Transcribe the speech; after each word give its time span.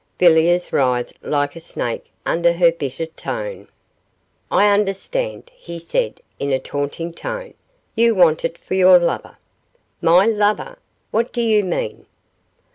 Villiers 0.17 0.73
writhed 0.73 1.13
like 1.23 1.55
a 1.55 1.59
snake 1.59 2.07
under 2.25 2.53
her 2.53 2.71
bitter 2.71 3.05
scorn. 3.15 3.67
'I 4.49 4.67
understand,' 4.73 5.51
he 5.55 5.77
said, 5.77 6.21
in 6.39 6.51
a 6.51 6.57
taunting 6.57 7.13
tone; 7.13 7.53
'you 7.93 8.15
want 8.15 8.43
it 8.43 8.57
for 8.57 8.73
your 8.73 8.97
lover.' 8.97 9.37
'My 10.01 10.25
lover? 10.25 10.79
What 11.11 11.31
do 11.31 11.41
you 11.43 11.63
mean? 11.63 12.07